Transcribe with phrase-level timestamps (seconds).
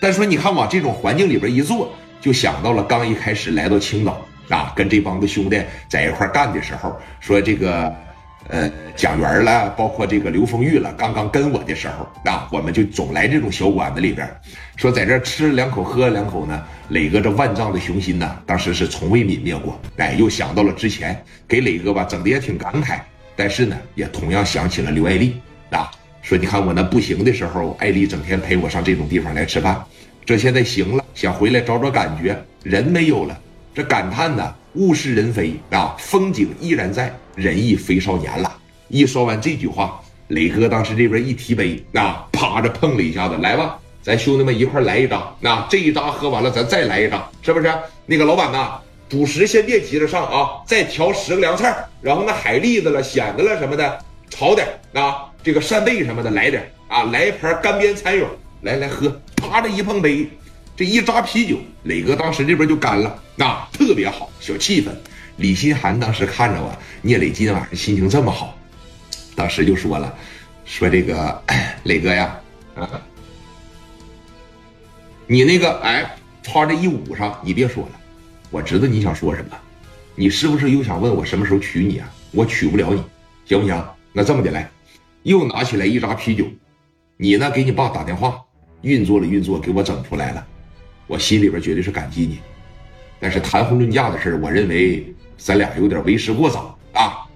[0.00, 7.94] 但说你看往这种环境里边一坐，就想到了刚一开始来到青岛啊，跟这帮子兄弟在一块干的时候，说这个。
[8.48, 14.28] 呃，蒋元了，包括这个刘丰玉了，刚刚跟我的时候啊，我们就总来这种小馆子里边，
[14.74, 16.64] 说在这吃两口，喝两口呢。
[16.88, 19.78] 磊哥这万丈的雄心呢，当时是从未泯灭过。
[19.98, 22.98] 哎，又想到了之前，给磊哥吧整的也挺感慨。
[23.36, 25.40] 但是呢，也同样想起了刘爱丽，
[26.30, 29.84] 说你看我那不行的时候，爱丽整天陪我上这种地方来吃饭，
[30.24, 33.36] 这现在行了，想回来找找感觉，人没有了，
[33.74, 34.54] 这感叹呢。
[34.74, 38.56] 物是人非啊，风景依然在，人亦非少年了。
[38.86, 45.36] 一说完这句话，磊哥当时这边一提杯，啊，啪着碰了一下子，来吧，咱兄弟们一块来一张。
[45.40, 47.68] 那这一扎喝完了，咱再来一张，是不是？
[48.06, 58.26] 那个老板呐，主食先别急着上啊，再调十个凉菜，然后那海蛎子了、蚬子了什么的，炒点啊，这个扇贝什么的来点啊，来一盘干煸蚕蛹，
[58.62, 60.28] 来来喝，啪的一碰杯。
[60.76, 64.88] 这一扎啤酒，磊哥当时这边就干了，那特别好，小气氛。
[65.36, 68.56] 李新涵当时看着我，聂磊今天晚上心情这么好，
[69.34, 70.14] 当时就说了，
[70.64, 71.42] 说这个
[71.84, 72.38] 磊哥呀，
[72.74, 73.00] 啊，
[75.26, 78.00] 你那个哎，啪这一捂上，你别说了，
[78.50, 79.56] 我知道你想说什么，
[80.14, 82.10] 你是不是又想问我什么时候娶你啊？
[82.32, 83.02] 我娶不了你，
[83.46, 83.84] 行不行？
[84.12, 84.70] 那这么的来，
[85.22, 86.46] 又拿起来一扎啤酒，
[87.16, 88.40] 你呢给你爸打电话，
[88.82, 90.46] 运作了运作，给我整出来了。
[91.06, 92.38] 我心里边绝对是感激你，
[93.18, 97.26] 但是谈婚论嫁的事我认为咱俩有点为时过早啊。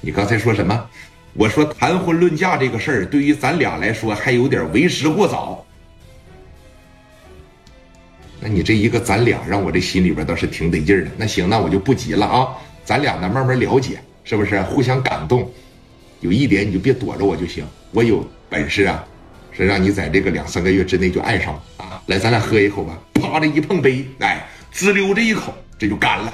[0.00, 0.88] 你刚才说什么？
[1.34, 5.64] 我说谈婚论嫁这个事儿对于咱俩来说还有点为时过早。
[8.38, 11.10] 那你这一个咱俩让我这心里边倒是挺得劲的。
[11.16, 15.50] 那行，那我就不急了啊，咱俩呢慢慢了解，是不是互相感动？
[16.20, 19.04] 有一点你就别躲着我就行，我有本事啊。
[19.54, 22.02] 是让你在这个两三个月之内就爱上啊！
[22.06, 22.98] 来，咱俩喝一口吧。
[23.12, 26.32] 啪的一碰杯，哎，滋溜这一口，这就干了。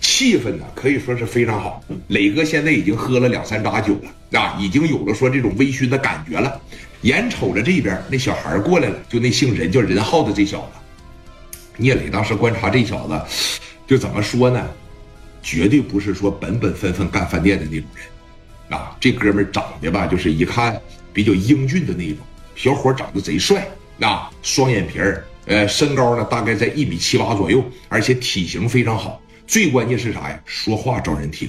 [0.00, 1.84] 气氛呢可以说是非常好。
[2.08, 6.58] 磊哥现在已经喝了两三扎酒了啊，已经有了说这种微醺的感觉了。
[7.02, 10.78] 眼瞅着这边那小孩过来了，就那姓任叫任浩的这小子。
[11.76, 13.20] 聂磊当时观察这小子，
[13.86, 14.66] 就怎么说呢？
[15.46, 18.96] 绝对不是说本本分分干饭店的那种人啊。
[18.98, 20.76] 这哥们长得吧，就是一看
[21.12, 22.18] 比较英俊的那种。
[22.56, 23.64] 小伙长得贼帅，
[24.00, 29.22] 啊，双眼皮儿，呃，身高呢大概在一米七八左右，而且体型非常好。
[29.46, 30.40] 最关键是啥呀？
[30.44, 31.48] 说话招人听。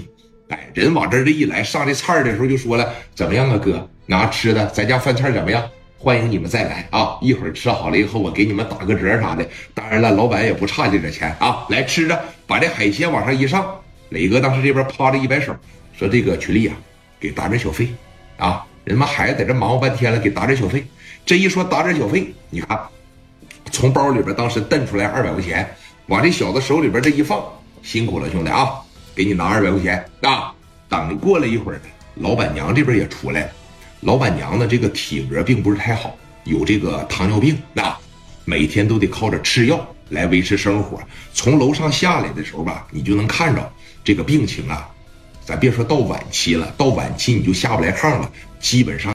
[0.49, 3.89] 哎，人往这儿这一来，上这菜的时候就说了：“怎么样啊，哥？
[4.05, 5.67] 拿吃的，咱家饭菜怎么样？
[5.97, 7.17] 欢迎你们再来啊！
[7.21, 9.43] 一会儿吃好了以后，我给你们打个折啥的。
[9.73, 11.65] 当然了，老板也不差这点钱啊。
[11.69, 13.65] 来吃着，把这海鲜往上一上。
[14.09, 15.55] 磊哥当时这边趴着一摆手，
[15.97, 16.73] 说：“这个群力呀，
[17.19, 17.89] 给打点小费
[18.37, 18.65] 啊。
[18.85, 20.85] 人妈孩子在这忙活半天了，给打点小费。”
[21.25, 22.79] 这一说打点小费，你看，
[23.71, 25.69] 从包里边当时瞪出来二百块钱，
[26.05, 27.43] 往这小子手里边这一放，
[27.83, 28.79] 辛苦了兄弟啊，
[29.13, 30.53] 给你拿二百块钱啊。
[30.87, 31.81] 等过了一会儿，
[32.15, 33.49] 老板娘这边也出来了。
[33.99, 37.99] 老板娘呢，这个体格并不是太好，有这个糖尿病啊，
[38.45, 40.99] 每天都得靠着吃药来维持生活。
[41.33, 43.71] 从楼上下来的时候吧，你就能看着
[44.03, 44.89] 这个病情啊，
[45.45, 49.05] 咱别说到晚期了，到晚期你就下不来炕了，基本上。